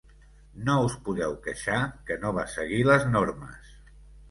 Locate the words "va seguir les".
2.41-3.09